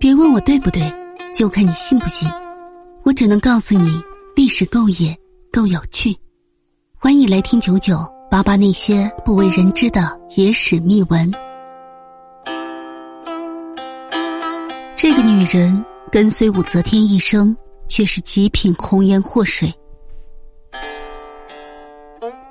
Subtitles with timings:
[0.00, 0.80] 别问我对不对，
[1.34, 2.30] 就看你信不信。
[3.02, 4.00] 我只能告诉你，
[4.36, 5.16] 历史够野，
[5.52, 6.16] 够有趣。
[6.96, 7.98] 欢迎来听九九
[8.30, 11.28] 八八那些不为人知的野史秘闻。
[14.94, 17.56] 这个女人跟随武则天一生，
[17.88, 19.74] 却是极品红颜祸水。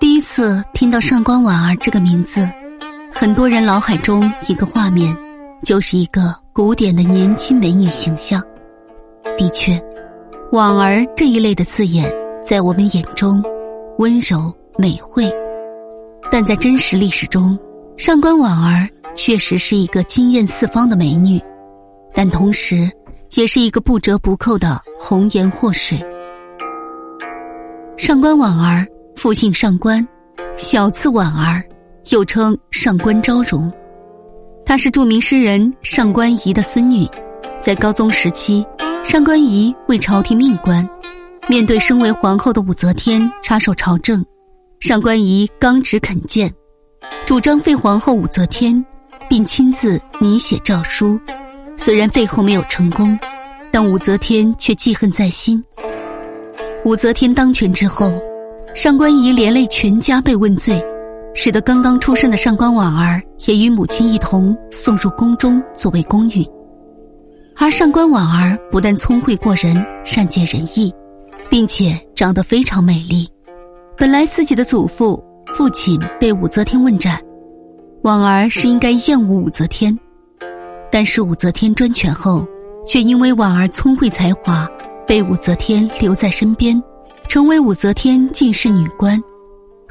[0.02, 2.46] 第一次听到上官婉儿这个名字，
[3.10, 5.16] 很多人脑海中一个画面，
[5.64, 8.44] 就是一个古典的年轻美女形象。
[9.38, 9.80] 的确，
[10.52, 12.12] 婉儿这一类的字眼，
[12.44, 13.44] 在我们眼中
[14.00, 15.32] 温柔美惠，
[16.32, 17.56] 但在真实历史中，
[17.96, 21.40] 上官婉儿确实是一个惊艳四方的美女。
[22.12, 22.90] 但同时，
[23.36, 26.04] 也是一个不折不扣的红颜祸水。
[27.98, 28.84] 上官婉儿，
[29.16, 30.04] 父姓上官，
[30.58, 31.64] 小字婉儿，
[32.10, 33.72] 又称上官昭容。
[34.68, 37.08] 她是著名诗人上官仪的孙女。
[37.58, 38.66] 在高宗时期，
[39.02, 40.88] 上官仪为朝廷命官，
[41.48, 44.24] 面对身为皇后的武则天插手朝政，
[44.82, 46.54] 上官仪刚直肯谏，
[47.26, 48.86] 主张废皇后武则天，
[49.30, 51.18] 并亲自拟写诏书。
[51.78, 53.18] 虽然废后没有成功，
[53.72, 55.64] 但武则天却记恨在心。
[56.84, 58.14] 武则天当权之后，
[58.76, 60.84] 上官仪连累全家被问罪，
[61.40, 66.44] 使得刚刚出生的上官婉儿也与母亲一同送入宫中作为宫女。
[67.56, 70.92] 而上官婉儿不但聪慧过人、善解人意，
[71.48, 73.30] 并且长得非常美丽。
[73.96, 77.22] 本来自己的祖父、父亲被武则天问斩，
[78.02, 79.96] 婉儿是应该厌恶武则天。
[80.92, 82.48] 但是武则天专权后，
[82.84, 84.68] 却因为婉儿聪慧才华，
[85.06, 86.82] 被武则天留在身边，
[87.28, 89.22] 成为武则天近侍女官，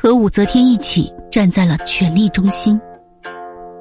[0.06, 2.80] 和武则天一起站在了权力中心。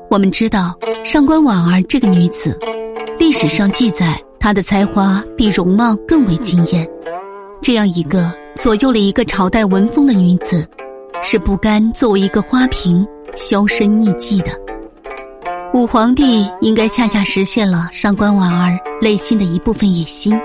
[0.09, 2.57] 我们知道上官婉儿这个女子，
[3.19, 6.89] 历史上记载她的才华比容貌更为惊艳。
[7.61, 10.67] 这样一个左右了一个朝代文风的女子，
[11.21, 13.05] 是不甘作为一个花瓶
[13.35, 14.51] 销声匿迹的。
[15.75, 20.35] 武皇帝应该恰恰实现了上官婉儿内心的一部分野心。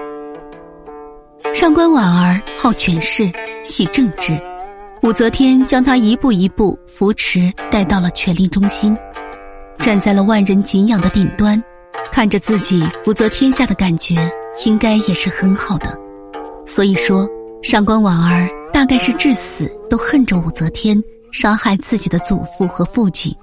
[1.54, 3.32] 上官婉儿好权势，
[3.64, 4.38] 喜政治，
[5.02, 8.96] 武则天将她一步一步扶持带到了权力中心，
[9.78, 11.62] 站在了万人敬仰的顶端，
[12.12, 14.30] 看着自己福泽天下的感觉，
[14.66, 15.98] 应该也是很好的。
[16.66, 17.26] 所以说，
[17.62, 21.02] 上官婉儿大概是至死都恨着武则天
[21.32, 23.34] 杀害自己的祖父和父亲。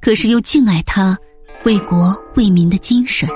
[0.00, 1.18] 可是又敬爱他
[1.64, 3.28] 为国为民的精神。